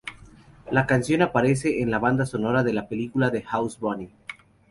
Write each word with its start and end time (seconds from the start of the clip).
La 0.71 0.87
canción 0.87 1.21
aparece 1.21 1.83
en 1.83 1.91
la 1.91 1.99
banda 1.99 2.25
sonora 2.25 2.63
de 2.63 2.73
la 2.73 2.87
película 2.89 3.29
"The 3.29 3.43
House 3.43 3.77
Bunny". 3.79 4.09